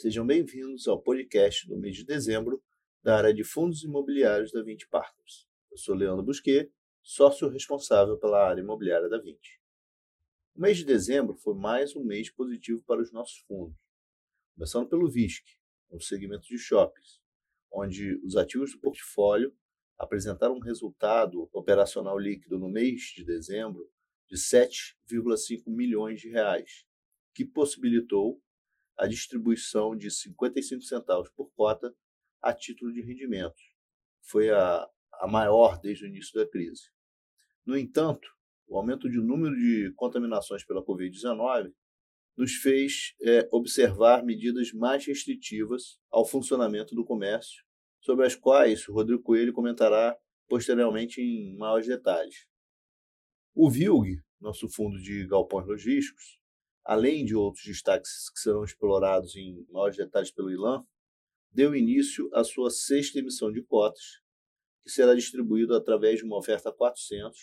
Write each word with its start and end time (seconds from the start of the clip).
Sejam 0.00 0.26
bem-vindos 0.26 0.88
ao 0.88 0.98
podcast 0.98 1.68
do 1.68 1.76
mês 1.76 1.94
de 1.94 2.06
dezembro 2.06 2.64
da 3.02 3.18
área 3.18 3.34
de 3.34 3.44
fundos 3.44 3.84
imobiliários 3.84 4.50
da 4.50 4.62
20 4.62 4.88
Partners. 4.88 5.46
Eu 5.70 5.76
sou 5.76 5.94
Leandro 5.94 6.24
Busquet, 6.24 6.72
sócio 7.02 7.50
responsável 7.50 8.16
pela 8.16 8.42
área 8.48 8.62
imobiliária 8.62 9.10
da 9.10 9.18
20. 9.18 9.60
O 10.54 10.60
mês 10.62 10.78
de 10.78 10.86
dezembro 10.86 11.36
foi 11.36 11.54
mais 11.54 11.94
um 11.94 12.02
mês 12.02 12.30
positivo 12.30 12.82
para 12.86 13.02
os 13.02 13.12
nossos 13.12 13.40
fundos, 13.40 13.76
começando 14.54 14.88
pelo 14.88 15.06
VISC, 15.06 15.44
no 15.90 16.00
segmento 16.00 16.48
de 16.48 16.56
shoppings, 16.56 17.20
onde 17.70 18.18
os 18.24 18.36
ativos 18.38 18.72
do 18.72 18.78
portfólio 18.78 19.54
apresentaram 19.98 20.54
um 20.54 20.60
resultado 20.60 21.46
operacional 21.52 22.18
líquido 22.18 22.58
no 22.58 22.70
mês 22.70 23.12
de 23.14 23.22
dezembro 23.22 23.86
de 24.26 24.36
7,5 24.38 25.64
milhões 25.66 26.22
de 26.22 26.30
reais, 26.30 26.86
que 27.34 27.44
possibilitou 27.44 28.40
a 29.00 29.06
distribuição 29.06 29.96
de 29.96 30.10
55 30.10 30.82
centavos 30.82 31.30
por 31.30 31.50
cota 31.52 31.90
a 32.42 32.52
título 32.52 32.92
de 32.92 33.00
rendimento. 33.00 33.56
Foi 34.22 34.50
a, 34.50 34.86
a 35.14 35.26
maior 35.26 35.80
desde 35.80 36.04
o 36.04 36.06
início 36.06 36.38
da 36.38 36.46
crise. 36.46 36.82
No 37.64 37.78
entanto, 37.78 38.28
o 38.68 38.76
aumento 38.76 39.08
de 39.08 39.16
número 39.18 39.56
de 39.56 39.90
contaminações 39.96 40.64
pela 40.66 40.84
Covid-19 40.84 41.72
nos 42.36 42.56
fez 42.56 43.14
é, 43.22 43.48
observar 43.50 44.22
medidas 44.22 44.70
mais 44.72 45.06
restritivas 45.06 45.98
ao 46.10 46.26
funcionamento 46.26 46.94
do 46.94 47.04
comércio, 47.04 47.64
sobre 48.02 48.26
as 48.26 48.34
quais 48.34 48.86
o 48.86 48.92
Rodrigo 48.92 49.22
Coelho 49.22 49.54
comentará 49.54 50.14
posteriormente 50.46 51.22
em 51.22 51.56
maiores 51.56 51.86
detalhes. 51.86 52.46
O 53.54 53.70
VILG, 53.70 54.22
nosso 54.38 54.68
fundo 54.68 55.00
de 55.00 55.26
galpões 55.26 55.66
logísticos, 55.66 56.39
além 56.84 57.24
de 57.24 57.34
outros 57.34 57.64
destaques 57.64 58.30
que 58.30 58.40
serão 58.40 58.64
explorados 58.64 59.36
em 59.36 59.66
maiores 59.70 59.96
detalhes 59.96 60.30
pelo 60.30 60.50
ILAN, 60.50 60.84
deu 61.52 61.74
início 61.74 62.30
à 62.32 62.44
sua 62.44 62.70
sexta 62.70 63.18
emissão 63.18 63.50
de 63.50 63.62
cotas, 63.62 64.20
que 64.82 64.90
será 64.90 65.14
distribuída 65.14 65.76
através 65.76 66.18
de 66.18 66.24
uma 66.24 66.38
oferta 66.38 66.72
400, 66.72 67.38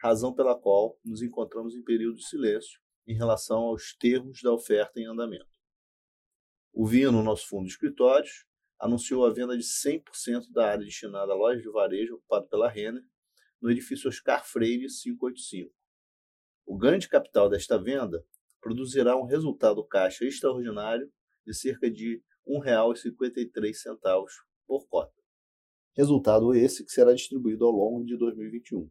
razão 0.00 0.34
pela 0.34 0.58
qual 0.58 0.98
nos 1.04 1.22
encontramos 1.22 1.74
em 1.74 1.82
período 1.82 2.16
de 2.16 2.26
silêncio 2.26 2.80
em 3.06 3.14
relação 3.14 3.58
aos 3.58 3.94
termos 3.94 4.40
da 4.42 4.52
oferta 4.52 4.98
em 4.98 5.06
andamento. 5.06 5.52
O 6.72 6.86
Vino, 6.86 7.22
nosso 7.22 7.46
fundo 7.46 7.66
de 7.66 7.72
escritórios, 7.72 8.46
anunciou 8.80 9.24
a 9.24 9.32
venda 9.32 9.56
de 9.56 9.62
100% 9.62 10.50
da 10.50 10.70
área 10.70 10.84
destinada 10.84 11.32
à 11.32 11.36
loja 11.36 11.60
de 11.60 11.70
varejo 11.70 12.16
ocupada 12.16 12.46
pela 12.46 12.68
Renner 12.68 13.04
no 13.60 13.70
edifício 13.70 14.08
Oscar 14.08 14.44
Freire 14.44 14.86
585. 14.88 15.72
O 16.66 16.76
ganho 16.76 16.98
de 16.98 17.08
capital 17.08 17.48
desta 17.48 17.78
venda 17.78 18.26
produzirá 18.64 19.14
um 19.14 19.26
resultado 19.26 19.84
caixa 19.84 20.24
extraordinário 20.24 21.12
de 21.46 21.54
cerca 21.54 21.90
de 21.90 22.22
R$ 22.46 22.60
1,53 22.64 24.26
por 24.66 24.88
cota. 24.88 25.12
Resultado 25.94 26.54
esse 26.54 26.82
que 26.82 26.90
será 26.90 27.12
distribuído 27.12 27.66
ao 27.66 27.70
longo 27.70 28.06
de 28.06 28.16
2021. 28.16 28.90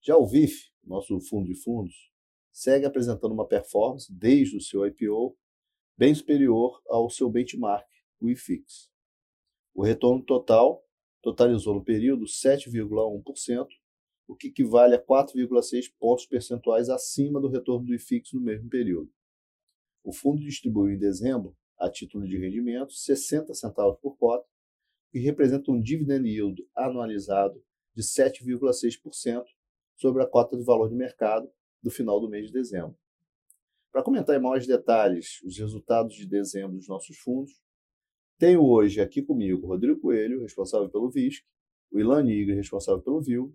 Já 0.00 0.16
o 0.16 0.26
VIF, 0.26 0.70
nosso 0.82 1.20
fundo 1.20 1.46
de 1.46 1.54
fundos, 1.54 2.10
segue 2.50 2.86
apresentando 2.86 3.34
uma 3.34 3.46
performance 3.46 4.10
desde 4.10 4.56
o 4.56 4.62
seu 4.62 4.86
IPO 4.86 5.36
bem 5.94 6.14
superior 6.14 6.80
ao 6.88 7.10
seu 7.10 7.28
benchmark, 7.28 7.86
o 8.18 8.30
IFIX. 8.30 8.90
O 9.74 9.82
retorno 9.82 10.24
total 10.24 10.82
totalizou 11.20 11.74
no 11.74 11.84
período 11.84 12.24
7,1%, 12.24 13.66
o 14.30 14.36
que 14.36 14.46
equivale 14.46 14.94
a 14.94 15.04
4,6 15.04 15.92
pontos 15.98 16.24
percentuais 16.24 16.88
acima 16.88 17.40
do 17.40 17.48
retorno 17.48 17.84
do 17.86 17.94
IFIX 17.94 18.34
no 18.34 18.40
mesmo 18.40 18.70
período. 18.70 19.10
O 20.04 20.12
fundo 20.12 20.40
distribuiu 20.40 20.94
em 20.94 20.98
dezembro, 20.98 21.56
a 21.76 21.90
título 21.90 22.28
de 22.28 22.38
rendimento, 22.38 22.92
60 22.92 23.52
centavos 23.54 23.98
por 24.00 24.16
cota, 24.16 24.46
que 25.10 25.18
representa 25.18 25.72
um 25.72 25.80
dividend 25.80 26.28
yield 26.28 26.64
anualizado 26.76 27.60
de 27.92 28.04
7,6% 28.04 29.44
sobre 29.96 30.22
a 30.22 30.26
cota 30.28 30.56
de 30.56 30.62
valor 30.62 30.88
de 30.88 30.94
mercado 30.94 31.50
do 31.82 31.90
final 31.90 32.20
do 32.20 32.30
mês 32.30 32.46
de 32.46 32.52
dezembro. 32.52 32.96
Para 33.90 34.04
comentar 34.04 34.36
em 34.36 34.40
maiores 34.40 34.64
detalhes 34.64 35.42
os 35.42 35.58
resultados 35.58 36.14
de 36.14 36.24
dezembro 36.24 36.76
dos 36.76 36.86
nossos 36.86 37.18
fundos, 37.18 37.60
tenho 38.38 38.64
hoje 38.64 39.00
aqui 39.00 39.22
comigo 39.22 39.66
Rodrigo 39.66 40.00
Coelho, 40.00 40.40
responsável 40.40 40.88
pelo 40.88 41.10
VISC, 41.10 41.44
o 41.90 41.98
Ilan 41.98 42.22
Nigre, 42.22 42.54
responsável 42.54 43.02
pelo 43.02 43.20
VIL, 43.20 43.52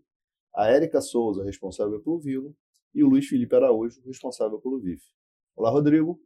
a 0.55 0.67
Érica 0.67 1.01
Souza, 1.01 1.43
responsável 1.43 1.99
pelo 1.99 2.17
Vilo, 2.17 2.55
e 2.93 3.03
o 3.03 3.09
Luiz 3.09 3.27
Felipe 3.27 3.53
Araújo, 3.53 4.01
responsável 4.05 4.57
pelo 4.57 4.79
VIF. 4.79 5.03
Olá, 5.53 5.69
Rodrigo. 5.69 6.17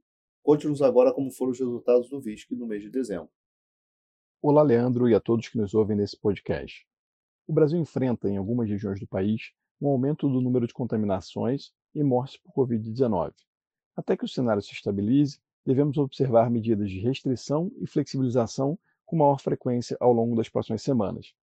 Conte-nos 0.43 0.83
agora 0.83 1.11
como 1.11 1.31
foram 1.31 1.51
os 1.51 1.59
resultados 1.59 2.09
do 2.09 2.21
VISC 2.21 2.51
no 2.51 2.67
mês 2.67 2.83
de 2.83 2.91
dezembro. 2.91 3.29
Olá, 4.39 4.61
Leandro, 4.61 5.09
e 5.09 5.15
a 5.15 5.19
todos 5.19 5.49
que 5.49 5.57
nos 5.57 5.73
ouvem 5.73 5.97
nesse 5.97 6.15
podcast. 6.15 6.87
O 7.47 7.53
Brasil 7.53 7.79
enfrenta, 7.79 8.29
em 8.29 8.37
algumas 8.37 8.69
regiões 8.69 8.99
do 8.99 9.07
país, 9.07 9.51
um 9.81 9.87
aumento 9.87 10.29
do 10.29 10.39
número 10.39 10.67
de 10.67 10.73
contaminações 10.75 11.73
e 11.95 12.03
mortes 12.03 12.37
por 12.37 12.53
Covid-19. 12.53 13.33
Até 13.95 14.15
que 14.15 14.25
o 14.25 14.29
cenário 14.29 14.61
se 14.61 14.73
estabilize, 14.73 15.39
devemos 15.65 15.97
observar 15.97 16.51
medidas 16.51 16.91
de 16.91 16.99
restrição 16.99 17.71
e 17.79 17.87
flexibilização 17.87 18.77
com 19.07 19.17
maior 19.17 19.39
frequência 19.39 19.97
ao 19.99 20.13
longo 20.13 20.35
das 20.35 20.49
próximas 20.49 20.83
semanas. 20.83 21.33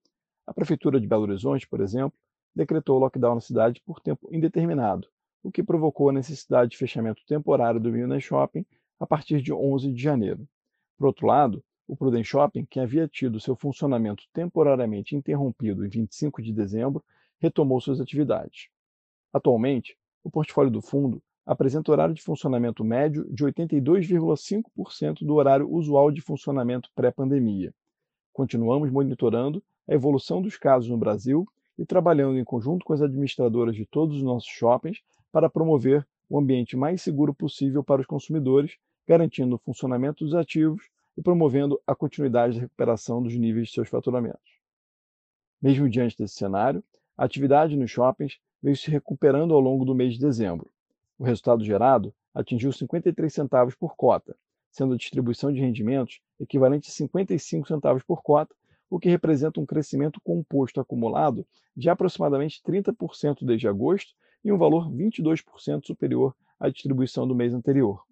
A 0.47 0.55
Prefeitura 0.55 1.01
de 1.01 1.07
Belo 1.09 1.23
Horizonte, 1.23 1.67
por 1.67 1.81
exemplo, 1.81 2.17
decretou 2.57 2.99
lockdown 2.99 3.35
na 3.35 3.41
cidade 3.43 3.83
por 3.85 4.01
tempo 4.01 4.27
indeterminado, 4.33 5.07
o 5.43 5.53
que 5.53 5.63
provocou 5.63 6.09
a 6.09 6.13
necessidade 6.15 6.71
de 6.71 6.79
fechamento 6.79 7.23
temporário 7.27 7.79
do 7.79 7.93
Minas 7.93 8.25
Shopping 8.25 8.65
a 8.99 9.07
partir 9.07 9.43
de 9.43 9.53
11 9.53 9.93
de 9.93 10.03
janeiro. 10.03 10.49
Por 10.97 11.07
outro 11.07 11.27
lado, 11.27 11.63
o 11.87 11.95
Prudent 11.95 12.25
Shopping, 12.25 12.65
que 12.65 12.81
havia 12.81 13.07
tido 13.07 13.39
seu 13.39 13.55
funcionamento 13.55 14.25
temporariamente 14.33 15.15
interrompido 15.15 15.85
em 15.85 15.89
25 15.89 16.43
de 16.43 16.53
dezembro, 16.53 17.05
retomou 17.39 17.79
suas 17.81 18.01
atividades. 18.01 18.69
Atualmente, 19.33 19.97
o 20.25 20.31
portfólio 20.31 20.71
do 20.71 20.81
fundo 20.81 21.23
apresenta 21.45 21.93
horário 21.93 22.15
de 22.15 22.23
funcionamento 22.23 22.83
médio 22.83 23.25
de 23.33 23.45
82,5% 23.45 25.25
do 25.25 25.35
horário 25.35 25.71
usual 25.71 26.11
de 26.11 26.21
funcionamento 26.23 26.91
pré-pandemia. 26.95 27.73
Continuamos 28.33 28.91
monitorando 28.91 29.63
a 29.87 29.95
evolução 29.95 30.43
dos 30.43 30.57
casos 30.57 30.91
no 30.91 30.97
Brasil 30.99 31.47
e 31.79 31.85
trabalhando 31.85 32.39
em 32.39 32.45
conjunto 32.45 32.85
com 32.85 32.93
as 32.93 33.03
administradoras 33.03 33.75
de 33.75 33.87
todos 33.87 34.17
os 34.17 34.23
nossos 34.23 34.49
shoppings 34.49 35.01
para 35.31 35.51
promover 35.51 36.07
o 36.29 36.39
ambiente 36.39 36.77
mais 36.77 37.03
seguro 37.03 37.35
possível 37.35 37.85
para 37.85 38.01
os 38.01 38.07
consumidores, 38.07 38.77
garantindo 39.07 39.57
o 39.57 39.59
funcionamento 39.59 40.25
dos 40.25 40.35
ativos 40.35 40.89
e 41.17 41.23
promovendo 41.23 41.81
a 41.87 41.95
continuidade 41.95 42.57
da 42.57 42.63
recuperação 42.63 43.23
dos 43.23 43.37
níveis 43.37 43.69
de 43.69 43.75
seus 43.75 43.89
faturamentos. 43.89 44.57
Mesmo 45.61 45.89
diante 45.89 46.17
desse 46.19 46.35
cenário, 46.35 46.83
a 47.17 47.25
atividade 47.25 47.77
nos 47.77 47.91
shoppings 47.91 48.39
veio 48.63 48.77
se 48.77 48.91
recuperando 48.91 49.55
ao 49.55 49.61
longo 49.61 49.85
do 49.85 49.95
mês 49.95 50.15
de 50.15 50.21
dezembro. 50.21 50.71
O 51.19 51.25
resultado 51.25 51.65
gerado 51.65 52.13
atingiu 52.35 52.73
53 52.73 53.33
centavos 53.33 53.75
por 53.75 53.97
cota, 53.97 54.37
sendo 54.71 54.93
a 54.93 54.97
distribuição 54.97 55.51
de 55.51 55.61
rendimentos 55.61 56.21
equivalente 56.39 56.91
a 56.91 56.93
55 56.93 57.67
centavos 57.67 58.03
por 58.03 58.23
cota, 58.23 58.55
o 58.89 58.99
que 58.99 59.09
representa 59.09 59.61
um 59.61 59.67
crescimento 59.67 60.21
composto 60.21 60.81
acumulado 60.81 61.47
de 61.77 61.91
aproximadamente 61.91 62.61
30% 62.65 63.45
desde 63.45 63.69
agosto 63.69 64.15
e 64.45 64.53
um 64.53 64.59
valor 64.59 64.91
22% 64.91 65.87
superior 65.87 66.35
à 66.59 66.69
distribuição 66.69 67.27
do 67.27 67.35
mês 67.35 67.53
anterior. 67.53 68.03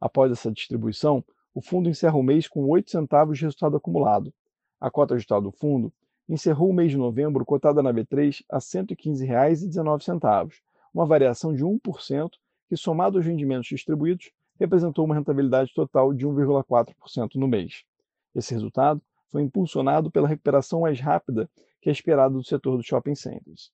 Após 0.00 0.30
essa 0.30 0.52
distribuição, 0.52 1.24
o 1.52 1.60
fundo 1.60 1.88
encerra 1.88 2.16
o 2.16 2.22
mês 2.22 2.46
com 2.46 2.64
8 2.68 2.90
centavos 2.90 3.38
de 3.38 3.44
resultado 3.44 3.76
acumulado. 3.76 4.32
A 4.80 4.90
cota 4.90 5.14
ajustada 5.14 5.42
do 5.42 5.50
fundo 5.50 5.92
encerrou 6.28 6.70
o 6.70 6.72
mês 6.72 6.90
de 6.90 6.96
novembro 6.96 7.44
cotada 7.44 7.82
na 7.82 7.92
B3 7.92 8.44
a 8.50 8.56
R$ 8.56 8.62
115,19, 8.62 10.52
uma 10.94 11.06
variação 11.06 11.52
de 11.52 11.64
1% 11.64 12.30
que, 12.68 12.76
somado 12.76 13.18
aos 13.18 13.26
rendimentos 13.26 13.68
distribuídos, 13.68 14.30
representou 14.60 15.04
uma 15.04 15.14
rentabilidade 15.14 15.72
total 15.74 16.12
de 16.12 16.26
1,4% 16.26 17.34
no 17.36 17.48
mês. 17.48 17.82
Esse 18.34 18.54
resultado 18.54 19.00
foi 19.30 19.42
impulsionado 19.42 20.10
pela 20.10 20.28
recuperação 20.28 20.80
mais 20.82 21.00
rápida 21.00 21.48
que 21.80 21.88
é 21.88 21.92
esperada 21.92 22.34
do 22.34 22.44
setor 22.44 22.76
dos 22.76 22.86
shopping 22.86 23.14
centers. 23.14 23.70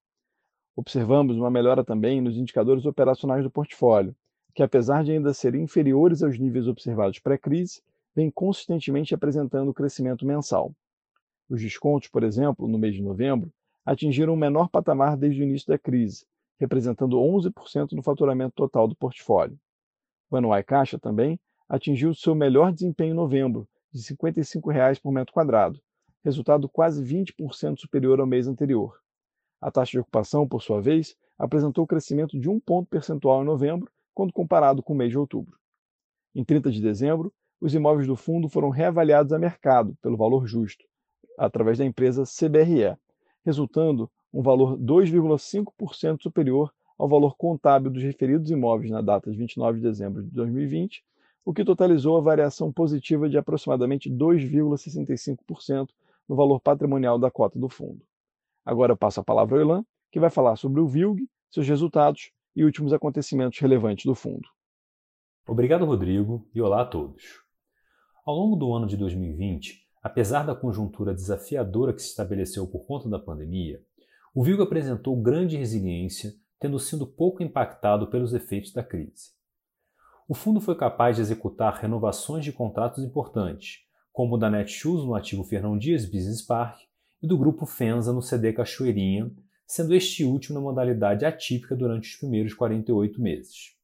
Observamos 0.76 1.36
uma 1.36 1.50
melhora 1.50 1.84
também 1.84 2.20
nos 2.20 2.36
indicadores 2.36 2.84
operacionais 2.84 3.42
do 3.42 3.50
portfólio, 3.50 4.14
que 4.54 4.62
apesar 4.62 5.04
de 5.04 5.12
ainda 5.12 5.32
serem 5.32 5.62
inferiores 5.62 6.22
aos 6.22 6.38
níveis 6.38 6.66
observados 6.66 7.18
pré-crise, 7.18 7.82
vem 8.14 8.30
consistentemente 8.30 9.14
apresentando 9.14 9.74
crescimento 9.74 10.26
mensal. 10.26 10.72
Os 11.48 11.60
descontos, 11.60 12.08
por 12.08 12.22
exemplo, 12.22 12.68
no 12.68 12.78
mês 12.78 12.94
de 12.94 13.02
novembro, 13.02 13.52
atingiram 13.84 14.34
o 14.34 14.36
menor 14.36 14.68
patamar 14.68 15.16
desde 15.16 15.42
o 15.42 15.44
início 15.44 15.68
da 15.68 15.78
crise, 15.78 16.26
representando 16.58 17.16
11% 17.16 17.90
do 17.90 18.02
faturamento 18.02 18.54
total 18.54 18.88
do 18.88 18.96
portfólio. 18.96 19.58
O 20.30 20.36
anuai 20.36 20.62
caixa 20.62 20.98
também 20.98 21.38
atingiu 21.68 22.14
seu 22.14 22.34
melhor 22.34 22.72
desempenho 22.72 23.12
em 23.12 23.16
novembro, 23.16 23.68
de 23.94 24.02
55 24.02 24.70
reais 24.70 24.98
por 24.98 25.12
metro 25.12 25.32
quadrado, 25.32 25.80
resultado 26.24 26.68
quase 26.68 27.02
20% 27.02 27.78
superior 27.78 28.18
ao 28.18 28.26
mês 28.26 28.48
anterior. 28.48 28.98
A 29.60 29.70
taxa 29.70 29.92
de 29.92 30.00
ocupação, 30.00 30.48
por 30.48 30.60
sua 30.60 30.80
vez, 30.80 31.16
apresentou 31.38 31.86
crescimento 31.86 32.38
de 32.38 32.50
um 32.50 32.58
ponto 32.58 32.88
percentual 32.88 33.42
em 33.42 33.46
novembro, 33.46 33.88
quando 34.12 34.32
comparado 34.32 34.82
com 34.82 34.92
o 34.92 34.96
mês 34.96 35.10
de 35.10 35.18
outubro. 35.18 35.56
Em 36.34 36.44
30 36.44 36.72
de 36.72 36.82
dezembro, 36.82 37.32
os 37.60 37.72
imóveis 37.72 38.06
do 38.06 38.16
fundo 38.16 38.48
foram 38.48 38.68
reavaliados 38.68 39.32
a 39.32 39.38
mercado 39.38 39.96
pelo 40.02 40.16
valor 40.16 40.46
justo, 40.46 40.84
através 41.38 41.78
da 41.78 41.84
empresa 41.84 42.24
CBRE, 42.24 42.96
resultando 43.44 44.10
um 44.32 44.42
valor 44.42 44.76
2,5% 44.76 46.20
superior 46.20 46.72
ao 46.98 47.08
valor 47.08 47.36
contábil 47.36 47.90
dos 47.90 48.02
referidos 48.02 48.50
imóveis 48.50 48.90
na 48.90 49.00
data 49.00 49.30
de 49.30 49.36
29 49.36 49.78
de 49.78 49.84
dezembro 49.84 50.22
de 50.22 50.30
2020, 50.30 51.04
o 51.44 51.52
que 51.52 51.64
totalizou 51.64 52.16
a 52.16 52.20
variação 52.20 52.72
positiva 52.72 53.28
de 53.28 53.36
aproximadamente 53.36 54.10
2,65% 54.10 55.90
no 56.28 56.34
valor 56.34 56.58
patrimonial 56.60 57.18
da 57.18 57.30
cota 57.30 57.58
do 57.58 57.68
fundo. 57.68 58.00
Agora 58.64 58.92
eu 58.92 58.96
passo 58.96 59.20
a 59.20 59.24
palavra 59.24 59.56
ao 59.56 59.60
Elan, 59.60 59.84
que 60.10 60.18
vai 60.18 60.30
falar 60.30 60.56
sobre 60.56 60.80
o 60.80 60.86
VILG, 60.86 61.28
seus 61.50 61.68
resultados 61.68 62.30
e 62.56 62.64
últimos 62.64 62.92
acontecimentos 62.92 63.58
relevantes 63.58 64.06
do 64.06 64.14
fundo. 64.14 64.48
Obrigado, 65.46 65.84
Rodrigo, 65.84 66.48
e 66.54 66.62
olá 66.62 66.80
a 66.80 66.86
todos. 66.86 67.42
Ao 68.24 68.34
longo 68.34 68.56
do 68.56 68.72
ano 68.72 68.86
de 68.86 68.96
2020, 68.96 69.86
apesar 70.02 70.44
da 70.44 70.54
conjuntura 70.54 71.12
desafiadora 71.12 71.92
que 71.92 72.00
se 72.00 72.08
estabeleceu 72.08 72.66
por 72.66 72.86
conta 72.86 73.06
da 73.08 73.18
pandemia, 73.18 73.82
o 74.34 74.42
VILG 74.42 74.62
apresentou 74.62 75.20
grande 75.20 75.58
resiliência, 75.58 76.32
tendo 76.58 76.78
sido 76.78 77.06
pouco 77.06 77.42
impactado 77.42 78.06
pelos 78.06 78.32
efeitos 78.32 78.72
da 78.72 78.82
crise. 78.82 79.33
O 80.26 80.34
fundo 80.34 80.58
foi 80.58 80.74
capaz 80.74 81.16
de 81.16 81.22
executar 81.22 81.74
renovações 81.74 82.42
de 82.42 82.50
contratos 82.50 83.04
importantes, 83.04 83.80
como 84.10 84.36
o 84.36 84.38
da 84.38 84.48
Netshoes 84.48 85.04
no 85.04 85.14
ativo 85.14 85.44
Fernão 85.44 85.76
Dias 85.76 86.06
Business 86.06 86.40
Park 86.40 86.80
e 87.22 87.26
do 87.26 87.36
grupo 87.36 87.66
Fenza 87.66 88.10
no 88.10 88.22
CD 88.22 88.50
Cachoeirinha, 88.54 89.30
sendo 89.66 89.94
este 89.94 90.24
último 90.24 90.58
na 90.58 90.62
modalidade 90.62 91.26
atípica 91.26 91.76
durante 91.76 92.08
os 92.08 92.16
primeiros 92.16 92.54
48 92.54 93.20
meses. 93.20 93.76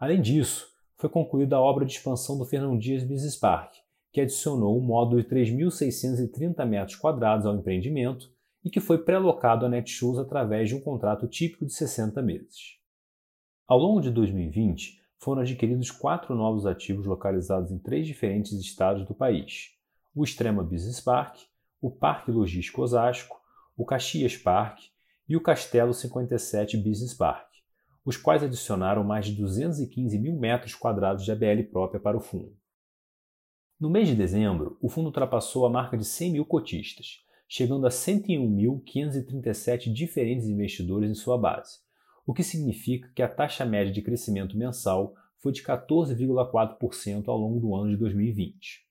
Além 0.00 0.20
disso, 0.20 0.66
foi 0.96 1.08
concluída 1.08 1.54
a 1.54 1.60
obra 1.60 1.86
de 1.86 1.92
expansão 1.92 2.36
do 2.36 2.44
Fernão 2.44 2.76
Dias 2.76 3.04
Business 3.04 3.36
Park, 3.36 3.74
que 4.12 4.20
adicionou 4.20 4.76
um 4.76 4.84
módulo 4.84 5.22
de 5.22 5.28
3.630 5.28 6.66
metros 6.66 6.96
quadrados 6.96 7.46
ao 7.46 7.54
empreendimento 7.54 8.32
e 8.64 8.70
que 8.70 8.80
foi 8.80 8.98
pré-locado 8.98 9.64
à 9.64 9.68
Netshoes 9.68 10.18
através 10.18 10.68
de 10.68 10.74
um 10.74 10.80
contrato 10.80 11.28
típico 11.28 11.64
de 11.64 11.72
60 11.72 12.20
meses. 12.20 12.78
Ao 13.64 13.78
longo 13.78 14.00
de 14.00 14.10
2020, 14.10 14.98
foram 15.18 15.42
adquiridos 15.42 15.90
quatro 15.90 16.34
novos 16.34 16.64
ativos 16.64 17.04
localizados 17.04 17.70
em 17.70 17.78
três 17.78 18.06
diferentes 18.06 18.52
estados 18.52 19.04
do 19.04 19.14
país: 19.14 19.72
o 20.14 20.24
Extrema 20.24 20.62
Business 20.62 21.00
Park, 21.00 21.40
o 21.80 21.90
Parque 21.90 22.30
Logístico 22.30 22.82
Osasco, 22.82 23.40
o 23.76 23.84
Caxias 23.84 24.36
Park 24.36 24.80
e 25.28 25.36
o 25.36 25.40
Castelo 25.40 25.92
57 25.92 26.76
Business 26.76 27.14
Park, 27.14 27.48
os 28.04 28.16
quais 28.16 28.42
adicionaram 28.42 29.04
mais 29.04 29.26
de 29.26 29.32
215 29.32 30.18
mil 30.18 30.34
metros 30.34 30.74
quadrados 30.74 31.24
de 31.24 31.30
ABL 31.30 31.64
própria 31.70 32.00
para 32.00 32.16
o 32.16 32.20
fundo. 32.20 32.56
No 33.78 33.90
mês 33.90 34.08
de 34.08 34.14
dezembro, 34.14 34.78
o 34.80 34.88
fundo 34.88 35.06
ultrapassou 35.06 35.66
a 35.66 35.70
marca 35.70 35.96
de 35.96 36.04
100 36.04 36.32
mil 36.32 36.44
cotistas, 36.44 37.24
chegando 37.48 37.86
a 37.86 37.90
101.537 37.90 39.92
diferentes 39.92 40.48
investidores 40.48 41.10
em 41.10 41.14
sua 41.14 41.38
base, 41.38 41.78
o 42.28 42.34
que 42.34 42.42
significa 42.42 43.10
que 43.14 43.22
a 43.22 43.28
taxa 43.28 43.64
média 43.64 43.90
de 43.90 44.02
crescimento 44.02 44.54
mensal 44.54 45.14
foi 45.38 45.50
de 45.50 45.62
14,4% 45.62 47.26
ao 47.26 47.38
longo 47.38 47.58
do 47.58 47.74
ano 47.74 47.88
de 47.88 47.96
2020. 47.96 48.86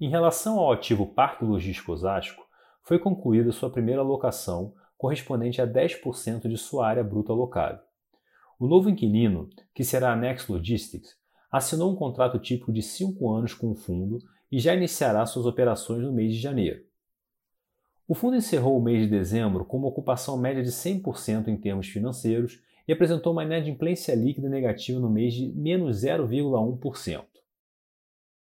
Em 0.00 0.08
relação 0.08 0.58
ao 0.58 0.72
ativo 0.72 1.08
Parque 1.08 1.44
Logístico 1.44 1.92
Osasco, 1.92 2.42
foi 2.82 2.98
concluída 2.98 3.52
sua 3.52 3.68
primeira 3.68 4.00
alocação, 4.00 4.72
correspondente 4.96 5.60
a 5.60 5.66
10% 5.66 6.48
de 6.48 6.56
sua 6.56 6.88
área 6.88 7.04
bruta 7.04 7.34
alocável. 7.34 7.80
O 8.58 8.66
novo 8.66 8.88
inquilino, 8.88 9.50
que 9.74 9.84
será 9.84 10.14
a 10.14 10.16
Next 10.16 10.50
Logistics, 10.50 11.18
assinou 11.52 11.92
um 11.92 11.96
contrato 11.96 12.38
típico 12.38 12.72
de 12.72 12.80
5 12.80 13.30
anos 13.30 13.52
com 13.52 13.72
o 13.72 13.76
fundo 13.76 14.20
e 14.50 14.58
já 14.58 14.74
iniciará 14.74 15.26
suas 15.26 15.44
operações 15.44 16.02
no 16.02 16.14
mês 16.14 16.32
de 16.32 16.40
janeiro. 16.40 16.82
O 18.06 18.14
fundo 18.14 18.36
encerrou 18.36 18.78
o 18.78 18.82
mês 18.82 19.00
de 19.02 19.08
dezembro 19.08 19.64
com 19.64 19.78
uma 19.78 19.88
ocupação 19.88 20.36
média 20.36 20.62
de 20.62 20.70
100% 20.70 21.48
em 21.48 21.56
termos 21.56 21.88
financeiros 21.88 22.60
e 22.86 22.92
apresentou 22.92 23.32
uma 23.32 23.44
inadimplência 23.44 24.14
líquida 24.14 24.46
negativa 24.48 25.00
no 25.00 25.08
mês 25.08 25.32
de 25.32 25.48
menos 25.54 26.04
0,1%. 26.04 27.24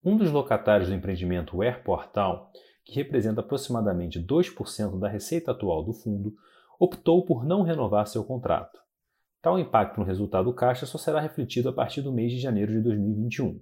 Um 0.03 0.17
dos 0.17 0.31
locatários 0.31 0.89
do 0.89 0.95
empreendimento 0.95 1.61
Airportal, 1.61 2.51
que 2.83 2.95
representa 2.95 3.41
aproximadamente 3.41 4.19
2% 4.19 4.99
da 4.99 5.07
receita 5.07 5.51
atual 5.51 5.83
do 5.83 5.93
fundo, 5.93 6.33
optou 6.79 7.23
por 7.23 7.45
não 7.45 7.61
renovar 7.61 8.07
seu 8.07 8.23
contrato. 8.23 8.79
Tal 9.43 9.59
impacto 9.59 9.99
no 9.99 10.05
resultado 10.05 10.51
caixa 10.55 10.87
só 10.87 10.97
será 10.97 11.19
refletido 11.19 11.69
a 11.69 11.73
partir 11.73 12.01
do 12.01 12.11
mês 12.11 12.31
de 12.31 12.39
janeiro 12.39 12.71
de 12.71 12.81
2021. 12.81 13.61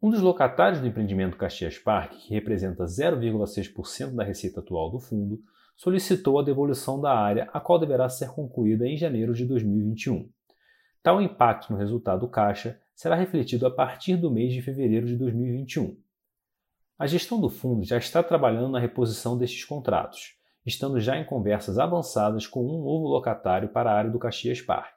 Um 0.00 0.10
dos 0.10 0.20
locatários 0.20 0.80
do 0.80 0.86
empreendimento 0.86 1.36
Caxias 1.36 1.76
Park, 1.76 2.12
que 2.12 2.32
representa 2.32 2.84
0,6% 2.84 4.14
da 4.14 4.22
receita 4.22 4.60
atual 4.60 4.92
do 4.92 5.00
fundo, 5.00 5.40
solicitou 5.76 6.38
a 6.38 6.44
devolução 6.44 7.00
da 7.00 7.12
área, 7.12 7.50
a 7.52 7.58
qual 7.58 7.80
deverá 7.80 8.08
ser 8.08 8.30
concluída 8.30 8.86
em 8.86 8.96
janeiro 8.96 9.34
de 9.34 9.44
2021. 9.44 10.30
Tal 11.02 11.20
impacto 11.20 11.72
no 11.72 11.78
resultado 11.78 12.28
caixa 12.28 12.80
será 12.94 13.16
refletido 13.16 13.66
a 13.66 13.70
partir 13.72 14.16
do 14.16 14.30
mês 14.30 14.52
de 14.52 14.62
fevereiro 14.62 15.04
de 15.04 15.16
2021. 15.16 15.96
A 16.96 17.06
gestão 17.08 17.40
do 17.40 17.48
fundo 17.48 17.84
já 17.84 17.98
está 17.98 18.22
trabalhando 18.22 18.68
na 18.68 18.78
reposição 18.78 19.36
destes 19.36 19.64
contratos, 19.64 20.36
estando 20.64 21.00
já 21.00 21.16
em 21.16 21.24
conversas 21.24 21.76
avançadas 21.76 22.46
com 22.46 22.64
um 22.64 22.84
novo 22.84 23.08
locatário 23.08 23.68
para 23.68 23.90
a 23.90 23.94
área 23.94 24.10
do 24.10 24.18
Caxias 24.18 24.60
Park. 24.60 24.94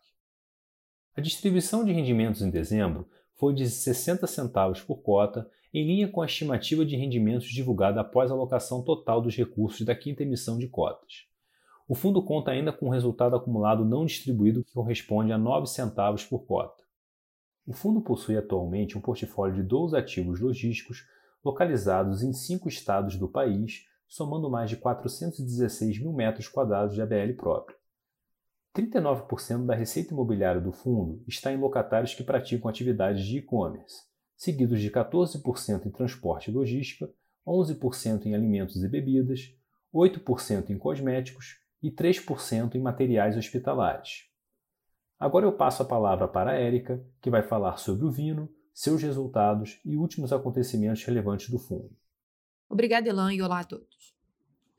A 1.15 1.21
distribuição 1.21 1.83
de 1.83 1.91
rendimentos 1.91 2.41
em 2.43 2.51
dezembro 2.51 3.09
foi 3.41 3.55
de 3.55 3.67
60 3.67 4.27
centavos 4.27 4.81
por 4.81 4.97
cota, 4.97 5.49
em 5.73 5.83
linha 5.83 6.07
com 6.07 6.21
a 6.21 6.27
estimativa 6.27 6.85
de 6.85 6.95
rendimentos 6.95 7.47
divulgada 7.47 7.99
após 7.99 8.29
a 8.29 8.35
alocação 8.35 8.83
total 8.83 9.19
dos 9.19 9.35
recursos 9.35 9.83
da 9.83 9.95
quinta 9.95 10.21
emissão 10.21 10.59
de 10.59 10.67
cotas. 10.67 11.25
O 11.87 11.95
fundo 11.95 12.23
conta 12.23 12.51
ainda 12.51 12.71
com 12.71 12.85
um 12.85 12.91
resultado 12.91 13.35
acumulado 13.35 13.83
não 13.83 14.05
distribuído 14.05 14.63
que 14.63 14.71
corresponde 14.71 15.31
a 15.31 15.39
9 15.39 15.65
centavos 15.65 16.23
por 16.23 16.45
cota. 16.45 16.83
O 17.65 17.73
fundo 17.73 17.99
possui 17.99 18.37
atualmente 18.37 18.95
um 18.95 19.01
portfólio 19.01 19.55
de 19.55 19.63
12 19.63 19.97
ativos 19.97 20.39
logísticos 20.39 21.07
localizados 21.43 22.21
em 22.21 22.33
cinco 22.33 22.69
estados 22.69 23.15
do 23.15 23.27
país, 23.27 23.87
somando 24.07 24.51
mais 24.51 24.69
de 24.69 24.77
416 24.77 25.97
mil 25.97 26.13
metros 26.13 26.47
quadrados 26.47 26.93
de 26.93 27.01
ABL 27.01 27.33
próprio. 27.35 27.80
39% 28.75 29.65
da 29.65 29.75
receita 29.75 30.13
imobiliária 30.13 30.61
do 30.61 30.71
fundo 30.71 31.23
está 31.27 31.51
em 31.51 31.57
locatários 31.57 32.13
que 32.13 32.23
praticam 32.23 32.69
atividades 32.69 33.25
de 33.25 33.39
e-commerce, 33.39 34.03
seguidos 34.37 34.79
de 34.79 34.89
14% 34.89 35.85
em 35.85 35.91
transporte 35.91 36.49
e 36.49 36.53
logística, 36.53 37.11
11% 37.45 38.25
em 38.25 38.33
alimentos 38.33 38.81
e 38.81 38.87
bebidas, 38.87 39.53
8% 39.93 40.69
em 40.69 40.77
cosméticos 40.77 41.59
e 41.83 41.91
3% 41.91 42.75
em 42.75 42.79
materiais 42.79 43.35
hospitalares. 43.35 44.29
Agora 45.19 45.45
eu 45.45 45.53
passo 45.53 45.83
a 45.83 45.85
palavra 45.85 46.27
para 46.27 46.51
a 46.51 46.55
Érica, 46.55 47.05
que 47.21 47.29
vai 47.29 47.43
falar 47.43 47.77
sobre 47.77 48.05
o 48.05 48.11
Vino, 48.11 48.49
seus 48.73 49.03
resultados 49.03 49.81
e 49.83 49.97
últimos 49.97 50.31
acontecimentos 50.31 51.03
relevantes 51.03 51.49
do 51.49 51.59
fundo. 51.59 51.91
Obrigada, 52.69 53.09
Elan, 53.09 53.33
e 53.33 53.41
olá 53.41 53.59
a 53.59 53.63
todos. 53.65 54.15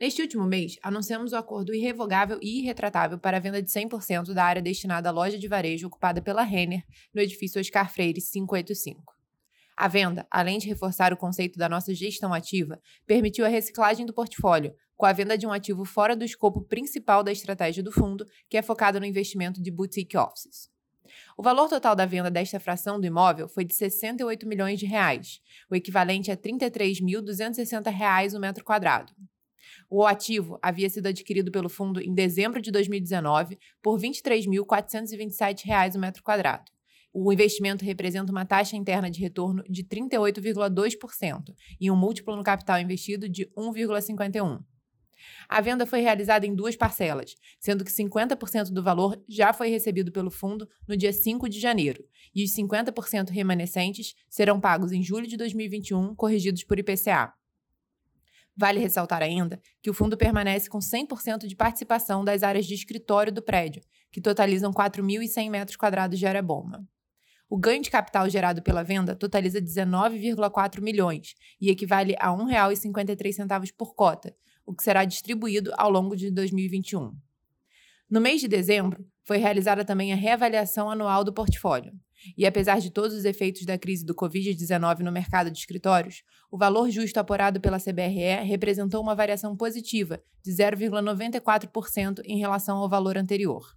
Neste 0.03 0.21
último 0.21 0.45
mês, 0.45 0.81
anunciamos 0.83 1.31
o 1.31 1.37
acordo 1.37 1.73
irrevogável 1.73 2.37
e 2.43 2.59
irretratável 2.59 3.21
para 3.21 3.37
a 3.37 3.41
venda 3.41 3.63
de 3.63 3.71
100% 3.71 4.35
da 4.35 4.45
área 4.45 4.61
destinada 4.61 5.09
à 5.09 5.13
loja 5.13 5.39
de 5.39 5.47
varejo 5.47 5.87
ocupada 5.87 6.21
pela 6.21 6.43
Renner 6.43 6.83
no 7.15 7.23
edifício 7.23 7.61
Oscar 7.61 7.89
Freire 7.89 8.21
585. 8.21 9.15
A 9.77 9.87
venda, 9.87 10.27
além 10.29 10.59
de 10.59 10.67
reforçar 10.67 11.13
o 11.13 11.17
conceito 11.17 11.57
da 11.57 11.69
nossa 11.69 11.95
gestão 11.95 12.35
ativa, 12.35 12.81
permitiu 13.07 13.45
a 13.45 13.49
reciclagem 13.49 14.05
do 14.05 14.13
portfólio, 14.13 14.75
com 14.97 15.07
a 15.07 15.13
venda 15.13 15.39
de 15.39 15.47
um 15.47 15.53
ativo 15.53 15.85
fora 15.85 16.17
do 16.17 16.25
escopo 16.25 16.63
principal 16.63 17.23
da 17.23 17.31
estratégia 17.31 17.81
do 17.81 17.93
fundo, 17.93 18.27
que 18.51 18.57
é 18.57 18.63
focado 18.63 18.99
no 18.99 19.07
investimento 19.07 19.63
de 19.63 19.71
boutique 19.71 20.17
offices. 20.17 20.69
O 21.39 21.45
valor 21.45 21.69
total 21.69 21.95
da 21.95 22.07
venda 22.07 22.29
desta 22.29 22.59
fração 22.59 22.99
do 22.99 23.07
imóvel 23.07 23.49
foi 23.49 23.65
de 23.65 23.73
68 23.73 24.49
milhões 24.49 24.81
de 24.81 24.87
reais, 24.87 25.41
o 25.71 25.77
equivalente 25.77 26.29
a 26.29 26.35
R$ 26.35 26.41
33.260 26.41 28.35
o 28.35 28.41
metro 28.41 28.65
quadrado. 28.65 29.13
O 29.95 30.07
ativo 30.07 30.59
havia 30.63 30.89
sido 30.89 31.09
adquirido 31.09 31.53
pelo 31.53 31.69
fundo 31.69 32.01
em 32.01 32.15
dezembro 32.15 32.63
de 32.63 32.71
2019 32.71 33.59
por 33.83 34.01
R$ 34.01 34.09
23.427 34.09 35.95
o 35.95 35.99
metro 35.99 36.23
quadrado. 36.23 36.73
O 37.13 37.31
investimento 37.31 37.85
representa 37.85 38.33
uma 38.33 38.47
taxa 38.47 38.75
interna 38.75 39.11
de 39.11 39.21
retorno 39.21 39.63
de 39.69 39.85
38,2% 39.85 41.55
e 41.79 41.91
um 41.91 41.97
múltiplo 41.97 42.35
no 42.35 42.43
capital 42.43 42.81
investido 42.81 43.29
de 43.29 43.45
1,51. 43.55 44.65
A 45.47 45.61
venda 45.61 45.85
foi 45.85 46.01
realizada 46.01 46.47
em 46.47 46.55
duas 46.55 46.75
parcelas, 46.75 47.35
sendo 47.61 47.85
que 47.85 47.93
50% 47.93 48.71
do 48.73 48.83
valor 48.83 49.23
já 49.29 49.53
foi 49.53 49.69
recebido 49.69 50.11
pelo 50.11 50.31
fundo 50.31 50.67
no 50.89 50.97
dia 50.97 51.13
5 51.13 51.51
de 51.51 51.61
janeiro, 51.61 52.03
e 52.35 52.43
os 52.43 52.57
50% 52.57 53.29
remanescentes 53.29 54.15
serão 54.31 54.59
pagos 54.59 54.91
em 54.91 55.03
julho 55.03 55.27
de 55.27 55.37
2021, 55.37 56.15
corrigidos 56.15 56.65
por 56.65 56.79
IPCA. 56.79 57.35
Vale 58.57 58.81
ressaltar 58.81 59.23
ainda 59.23 59.61
que 59.83 59.91
o 59.91 59.95
fundo 59.95 60.17
permanece 60.17 60.69
com 60.69 60.79
100% 60.79 61.47
de 61.47 61.57
participação 61.57 62.25
das 62.25 62.43
áreas 62.43 62.67
de 62.67 62.75
escritório 62.75 63.33
do 63.33 63.43
prédio, 63.43 63.83
que 64.11 64.21
totalizam 64.21 64.73
4.100 64.73 65.51
metros 65.51 65.77
quadrados 65.77 66.19
de 66.19 66.27
área 66.27 66.43
bomba. 66.43 66.87
O 67.49 67.59
ganho 67.59 67.83
de 67.83 67.91
capital 67.91 68.29
gerado 68.31 68.63
pela 68.63 68.83
venda 68.83 69.15
totaliza 69.15 69.61
19,4 69.61 70.81
milhões 70.81 71.35
e 71.61 71.71
equivale 71.71 72.15
a 72.19 72.31
R$ 72.31 72.45
1,53 72.45 73.73
por 73.77 73.95
cota, 73.95 74.35
o 74.65 74.75
que 74.75 74.83
será 74.83 75.05
distribuído 75.05 75.71
ao 75.77 75.91
longo 75.91 76.17
de 76.17 76.31
2021. 76.31 77.15
No 78.09 78.21
mês 78.21 78.41
de 78.41 78.49
dezembro, 78.49 79.07
foi 79.25 79.39
realizada 79.39 79.85
também 79.85 80.13
a 80.13 80.17
reavaliação 80.17 80.91
anual 80.91 81.25
do 81.25 81.33
portfólio. 81.33 81.93
E 82.37 82.47
apesar 82.47 82.81
de 82.81 82.91
todos 82.91 83.17
os 83.17 83.25
efeitos 83.25 83.65
da 83.65 83.79
crise 83.79 84.05
do 84.05 84.15
Covid-19 84.15 85.01
no 85.01 85.13
mercado 85.13 85.51
de 85.51 85.59
escritórios, 85.59 86.23
o 86.51 86.59
valor 86.59 86.91
justo 86.91 87.19
apurado 87.19 87.61
pela 87.61 87.81
CBRE 87.81 88.45
representou 88.45 89.03
uma 89.03 89.15
variação 89.15 89.57
positiva 89.57 90.23
de 90.43 90.51
0,94% 90.53 92.21
em 92.25 92.39
relação 92.39 92.79
ao 92.79 92.89
valor 92.89 93.17
anterior. 93.17 93.77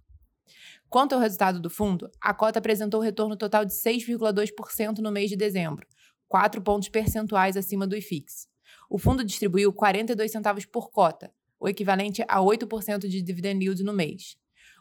Quanto 0.88 1.14
ao 1.14 1.20
resultado 1.20 1.60
do 1.60 1.68
fundo, 1.68 2.10
a 2.20 2.32
cota 2.32 2.58
apresentou 2.58 3.00
retorno 3.00 3.36
total 3.36 3.64
de 3.64 3.72
6,2% 3.72 4.98
no 4.98 5.10
mês 5.10 5.28
de 5.28 5.36
dezembro, 5.36 5.86
4 6.28 6.62
pontos 6.62 6.88
percentuais 6.88 7.56
acima 7.56 7.86
do 7.86 7.96
IFIX. 7.96 8.46
O 8.88 8.98
fundo 8.98 9.24
distribuiu 9.24 9.72
42 9.72 10.30
centavos 10.30 10.64
por 10.64 10.90
cota, 10.90 11.32
o 11.58 11.68
equivalente 11.68 12.22
a 12.28 12.38
8% 12.38 13.08
de 13.08 13.20
dividend 13.22 13.64
yield 13.64 13.82
no 13.82 13.92
mês. 13.92 14.36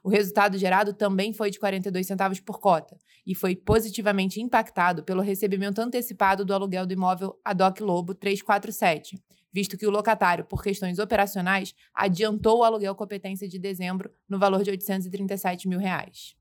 O 0.06 0.10
resultado 0.10 0.56
gerado 0.56 0.94
também 0.94 1.34
foi 1.34 1.50
de 1.50 1.60
42 1.60 2.06
centavos 2.06 2.40
por 2.40 2.60
cota 2.60 2.96
e 3.26 3.34
foi 3.34 3.56
positivamente 3.56 4.40
impactado 4.40 5.04
pelo 5.04 5.20
recebimento 5.20 5.82
antecipado 5.82 6.46
do 6.46 6.54
aluguel 6.54 6.86
do 6.86 6.94
imóvel 6.94 7.40
Adoc 7.44 7.80
Lobo 7.82 8.14
347, 8.14 9.20
visto 9.52 9.76
que 9.76 9.88
o 9.88 9.90
locatário, 9.90 10.46
por 10.46 10.62
questões 10.62 11.00
operacionais, 11.00 11.74
adiantou 11.92 12.60
o 12.60 12.64
aluguel 12.64 12.94
competência 12.94 13.48
de 13.48 13.58
dezembro 13.58 14.12
no 14.30 14.38
valor 14.38 14.62
de 14.62 14.70
837 14.70 15.68
mil 15.68 15.80
reais. 15.80 16.36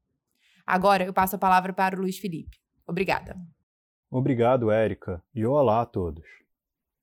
Agora 0.67 1.03
eu 1.03 1.15
passo 1.15 1.37
a 1.37 1.39
palavra 1.39 1.73
para 1.73 1.97
o 1.97 2.03
Luiz 2.03 2.19
Felipe. 2.19 2.59
Obrigada. 2.87 3.35
Obrigado, 4.11 4.71
Érica, 4.71 5.23
e 5.35 5.47
olá 5.47 5.81
a 5.81 5.87
todos. 5.87 6.27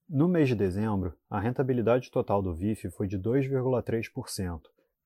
No 0.07 0.27
mês 0.27 0.47
de 0.47 0.53
dezembro, 0.53 1.17
a 1.27 1.39
rentabilidade 1.39 2.11
total 2.11 2.39
do 2.39 2.53
VIF 2.53 2.87
foi 2.91 3.07
de 3.07 3.17
2,3%, 3.17 4.61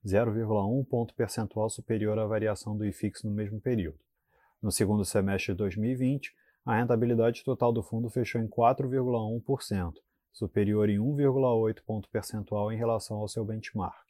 0,1 0.05 0.85
ponto 0.85 1.15
percentual 1.15 1.67
superior 1.67 2.19
à 2.19 2.27
variação 2.27 2.77
do 2.77 2.85
IFIX 2.85 3.23
no 3.23 3.31
mesmo 3.31 3.59
período. 3.59 3.97
No 4.61 4.71
segundo 4.71 5.03
semestre 5.03 5.53
de 5.53 5.57
2020, 5.57 6.31
a 6.63 6.75
rentabilidade 6.75 7.43
total 7.43 7.73
do 7.73 7.81
fundo 7.81 8.07
fechou 8.09 8.39
em 8.39 8.47
4,1%, 8.47 9.93
superior 10.31 10.87
em 10.89 10.99
1,8 10.99 11.81
ponto 11.85 12.07
percentual 12.09 12.71
em 12.71 12.77
relação 12.77 13.17
ao 13.17 13.27
seu 13.27 13.43
benchmark. 13.43 14.05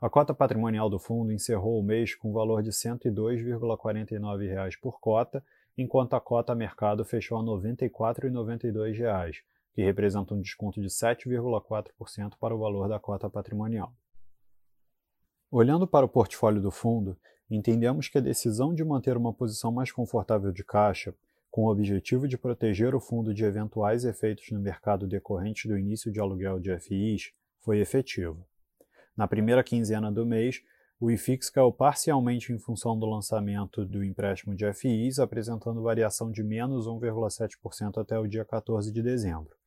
A 0.00 0.10
cota 0.10 0.34
patrimonial 0.34 0.90
do 0.90 0.98
fundo 0.98 1.32
encerrou 1.32 1.78
o 1.78 1.82
mês 1.82 2.14
com 2.14 2.32
valor 2.32 2.62
de 2.62 2.70
R$ 2.70 2.74
102,49 2.74 4.78
por 4.80 4.98
cota, 5.00 5.44
enquanto 5.76 6.14
a 6.14 6.20
cota 6.20 6.54
mercado 6.54 7.04
fechou 7.04 7.36
a 7.38 7.42
R$ 7.42 7.46
94,92, 7.46 9.36
que 9.74 9.82
representa 9.82 10.34
um 10.34 10.40
desconto 10.40 10.80
de 10.80 10.88
7,4% 10.88 12.34
para 12.38 12.54
o 12.54 12.58
valor 12.58 12.88
da 12.88 12.98
cota 12.98 13.28
patrimonial. 13.30 13.92
Olhando 15.52 15.84
para 15.84 16.06
o 16.06 16.08
portfólio 16.08 16.62
do 16.62 16.70
fundo, 16.70 17.18
entendemos 17.50 18.08
que 18.08 18.18
a 18.18 18.20
decisão 18.20 18.72
de 18.72 18.84
manter 18.84 19.16
uma 19.16 19.32
posição 19.32 19.72
mais 19.72 19.90
confortável 19.90 20.52
de 20.52 20.62
caixa, 20.62 21.12
com 21.50 21.64
o 21.64 21.70
objetivo 21.72 22.28
de 22.28 22.38
proteger 22.38 22.94
o 22.94 23.00
fundo 23.00 23.34
de 23.34 23.44
eventuais 23.44 24.04
efeitos 24.04 24.48
no 24.52 24.60
mercado 24.60 25.08
decorrentes 25.08 25.68
do 25.68 25.76
início 25.76 26.12
de 26.12 26.20
aluguel 26.20 26.60
de 26.60 26.78
FIs, 26.78 27.32
foi 27.58 27.80
efetiva. 27.80 28.38
Na 29.16 29.26
primeira 29.26 29.64
quinzena 29.64 30.12
do 30.12 30.24
mês, 30.24 30.62
o 31.00 31.10
IFIX 31.10 31.50
caiu 31.50 31.72
parcialmente 31.72 32.52
em 32.52 32.58
função 32.58 32.96
do 32.96 33.06
lançamento 33.06 33.84
do 33.84 34.04
empréstimo 34.04 34.54
de 34.54 34.72
FIs, 34.72 35.18
apresentando 35.18 35.82
variação 35.82 36.30
de 36.30 36.44
menos 36.44 36.86
1,7% 36.86 38.00
até 38.00 38.16
o 38.16 38.28
dia 38.28 38.44
14 38.44 38.92
de 38.92 39.02
dezembro. 39.02 39.59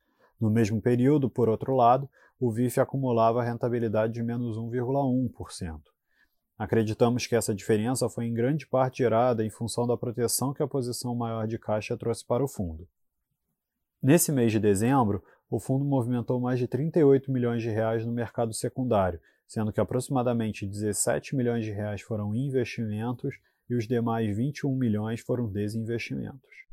No 0.43 0.49
mesmo 0.49 0.81
período, 0.81 1.29
por 1.29 1.47
outro 1.47 1.73
lado, 1.73 2.09
o 2.37 2.51
VIF 2.51 2.77
acumulava 2.77 3.41
rentabilidade 3.41 4.11
de 4.11 4.21
menos 4.21 4.57
1,1%. 4.57 5.79
Acreditamos 6.59 7.25
que 7.25 7.33
essa 7.33 7.55
diferença 7.55 8.09
foi 8.09 8.25
em 8.25 8.33
grande 8.33 8.67
parte 8.67 8.97
gerada 8.97 9.45
em 9.45 9.49
função 9.49 9.87
da 9.87 9.95
proteção 9.95 10.53
que 10.53 10.61
a 10.61 10.67
posição 10.67 11.15
maior 11.15 11.47
de 11.47 11.57
caixa 11.57 11.95
trouxe 11.95 12.25
para 12.25 12.43
o 12.43 12.47
fundo. 12.49 12.85
Nesse 14.01 14.33
mês 14.33 14.51
de 14.51 14.59
dezembro, 14.59 15.23
o 15.49 15.61
fundo 15.61 15.85
movimentou 15.85 16.41
mais 16.41 16.59
de 16.59 16.67
38 16.67 17.31
milhões 17.31 17.61
de 17.61 17.69
reais 17.69 18.05
no 18.05 18.11
mercado 18.11 18.53
secundário, 18.53 19.21
sendo 19.47 19.71
que 19.71 19.79
aproximadamente 19.79 20.67
17 20.67 21.37
milhões 21.37 21.63
de 21.63 21.71
reais 21.71 22.01
foram 22.01 22.35
investimentos 22.35 23.33
e 23.69 23.75
os 23.75 23.87
demais 23.87 24.35
21 24.35 24.75
milhões 24.75 25.21
foram 25.21 25.49
desinvestimentos. 25.49 26.63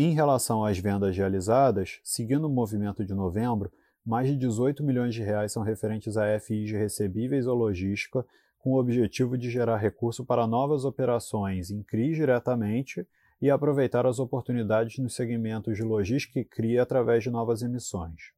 Em 0.00 0.12
relação 0.12 0.64
às 0.64 0.78
vendas 0.78 1.16
realizadas, 1.16 1.98
seguindo 2.04 2.44
o 2.44 2.48
movimento 2.48 3.04
de 3.04 3.12
novembro, 3.12 3.68
mais 4.06 4.28
de 4.28 4.36
18 4.36 4.84
milhões 4.84 5.12
de 5.12 5.24
reais 5.24 5.50
são 5.50 5.64
referentes 5.64 6.16
a 6.16 6.38
FIs 6.38 6.70
recebíveis 6.70 7.48
ou 7.48 7.56
logística, 7.56 8.24
com 8.60 8.74
o 8.74 8.78
objetivo 8.78 9.36
de 9.36 9.50
gerar 9.50 9.76
recurso 9.76 10.24
para 10.24 10.46
novas 10.46 10.84
operações 10.84 11.72
em 11.72 11.82
CRI 11.82 12.14
diretamente 12.14 13.04
e 13.42 13.50
aproveitar 13.50 14.06
as 14.06 14.20
oportunidades 14.20 14.98
nos 14.98 15.16
segmentos 15.16 15.76
de 15.76 15.82
logística 15.82 16.38
e 16.38 16.44
CRI 16.44 16.78
através 16.78 17.24
de 17.24 17.30
novas 17.30 17.62
emissões. 17.62 18.30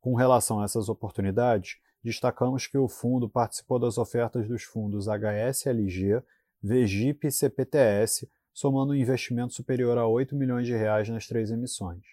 Com 0.00 0.14
relação 0.14 0.60
a 0.60 0.64
essas 0.64 0.88
oportunidades, 0.88 1.78
destacamos 2.04 2.68
que 2.68 2.78
o 2.78 2.86
fundo 2.86 3.28
participou 3.28 3.80
das 3.80 3.98
ofertas 3.98 4.46
dos 4.46 4.62
fundos 4.62 5.08
HSLG, 5.08 6.22
VGIP 6.62 7.26
e 7.26 7.32
CPTS, 7.32 8.28
somando 8.54 8.92
um 8.92 8.96
investimento 8.96 9.52
superior 9.52 9.98
a 9.98 10.06
8 10.06 10.36
milhões 10.36 10.66
de 10.66 10.74
reais 10.74 11.08
nas 11.08 11.26
três 11.26 11.50
emissões. 11.50 12.04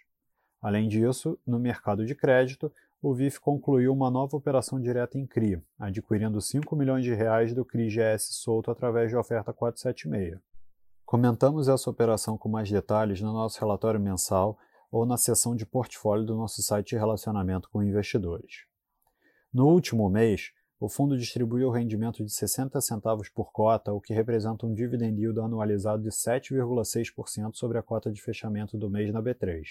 Além 0.60 0.88
disso, 0.88 1.40
no 1.46 1.60
mercado 1.60 2.06
de 2.06 2.16
crédito, 2.16 2.72
o 3.02 3.14
VIF 3.14 3.40
concluiu 3.40 3.94
uma 3.94 4.12
nova 4.12 4.36
operação 4.36 4.80
direta 4.80 5.18
em 5.18 5.26
CRI, 5.26 5.62
adquirindo 5.80 6.42
5 6.42 6.76
milhões 6.76 7.04
de 7.04 7.14
reais 7.14 7.54
do 7.54 7.64
CRI 7.64 7.88
GS 7.88 8.36
solto 8.36 8.70
através 8.70 9.10
de 9.10 9.16
oferta 9.16 9.54
476. 9.54 10.40
Comentamos 11.06 11.68
essa 11.68 11.90
operação 11.90 12.38
com 12.38 12.50
mais 12.50 12.70
detalhes 12.70 13.22
no 13.22 13.34
nosso 13.34 13.60
relatório 13.60 14.00
mensal 14.00 14.58
ou 14.92 15.06
na 15.06 15.18
seção 15.18 15.56
de 15.56 15.66
portfólio 15.66 16.26
do 16.26 16.36
nosso 16.36 16.62
site 16.62 16.90
de 16.90 16.98
relacionamento 16.98 17.70
com 17.70 17.84
investidores. 17.84 18.66
No 19.54 19.68
último 19.68 20.10
mês, 20.10 20.52
o 20.82 20.90
fundo 20.90 21.16
distribuiu 21.16 21.68
o 21.68 21.72
rendimento 21.72 22.26
de 22.26 22.34
60 22.34 22.82
centavos 22.82 23.30
por 23.30 23.52
cota, 23.52 23.94
o 23.94 24.02
que 24.02 24.16
representa 24.16 24.66
um 24.66 24.74
dividend 24.74 25.16
yield 25.16 25.40
anualizado 25.40 26.02
de 26.02 26.10
7,6% 26.10 27.54
sobre 27.54 27.78
a 27.78 27.84
cota 27.84 28.12
de 28.12 28.20
fechamento 28.20 28.76
do 28.80 28.90
mês 28.90 29.14
na 29.14 29.22
B3. 29.22 29.64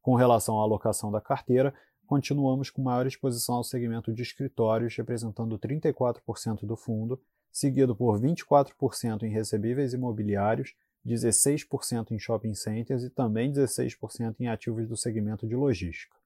Com 0.00 0.14
relação 0.14 0.58
à 0.58 0.62
alocação 0.62 1.12
da 1.12 1.20
carteira, 1.20 1.74
continuamos 2.06 2.70
com 2.70 2.80
maior 2.80 3.06
exposição 3.06 3.56
ao 3.56 3.62
segmento 3.62 4.10
de 4.10 4.22
escritórios, 4.22 4.96
representando 4.96 5.58
34% 5.58 6.64
do 6.64 6.76
fundo, 6.76 7.20
seguido 7.52 7.94
por 7.94 8.18
24% 8.18 9.24
em 9.24 9.30
recebíveis 9.30 9.92
imobiliários, 9.92 10.74
16% 11.06 12.10
em 12.10 12.18
shopping 12.18 12.54
centers 12.54 13.02
e 13.02 13.10
também 13.10 13.52
16% 13.52 14.36
em 14.40 14.48
ativos 14.48 14.88
do 14.88 14.96
segmento 14.96 15.46
de 15.46 15.54
logística. 15.54 16.21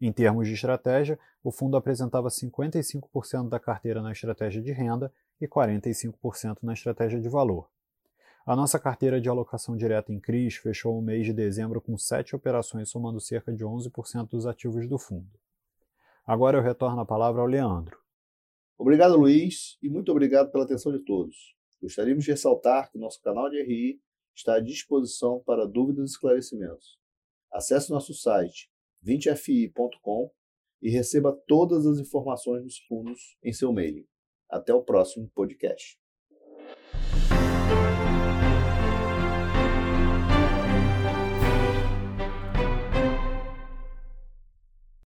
Em 0.00 0.12
termos 0.12 0.46
de 0.46 0.54
estratégia, 0.54 1.18
o 1.42 1.50
fundo 1.50 1.76
apresentava 1.76 2.28
55% 2.28 3.48
da 3.48 3.58
carteira 3.58 4.02
na 4.02 4.12
estratégia 4.12 4.60
de 4.60 4.72
renda 4.72 5.10
e 5.40 5.48
45% 5.48 6.58
na 6.62 6.74
estratégia 6.74 7.20
de 7.20 7.28
valor. 7.28 7.68
A 8.46 8.54
nossa 8.54 8.78
carteira 8.78 9.20
de 9.20 9.28
alocação 9.28 9.76
direta 9.76 10.12
em 10.12 10.20
CRIs 10.20 10.56
fechou 10.56 10.96
o 10.98 11.02
mês 11.02 11.26
de 11.26 11.32
dezembro 11.32 11.80
com 11.80 11.96
sete 11.96 12.36
operações, 12.36 12.90
somando 12.90 13.20
cerca 13.20 13.52
de 13.52 13.64
11% 13.64 14.28
dos 14.28 14.46
ativos 14.46 14.86
do 14.86 14.98
fundo. 14.98 15.30
Agora 16.26 16.58
eu 16.58 16.62
retorno 16.62 17.00
a 17.00 17.06
palavra 17.06 17.40
ao 17.40 17.46
Leandro. 17.46 17.98
Obrigado, 18.78 19.16
Luiz, 19.16 19.78
e 19.82 19.88
muito 19.88 20.12
obrigado 20.12 20.52
pela 20.52 20.64
atenção 20.64 20.92
de 20.92 20.98
todos. 21.00 21.56
Gostaríamos 21.80 22.24
de 22.24 22.30
ressaltar 22.30 22.90
que 22.90 22.98
nosso 22.98 23.20
canal 23.22 23.48
de 23.48 23.62
RI 23.62 24.00
está 24.34 24.56
à 24.56 24.60
disposição 24.60 25.42
para 25.46 25.66
dúvidas 25.66 26.10
e 26.10 26.12
esclarecimentos. 26.12 26.98
Acesse 27.50 27.90
nosso 27.90 28.12
site 28.12 28.70
20fi.com 29.06 30.30
e 30.82 30.90
receba 30.90 31.32
todas 31.46 31.86
as 31.86 31.98
informações 31.98 32.62
dos 32.62 32.78
fundos 32.78 33.36
em 33.42 33.52
seu 33.52 33.70
e-mail. 33.70 34.06
Até 34.50 34.74
o 34.74 34.82
próximo 34.82 35.30
podcast. 35.34 35.98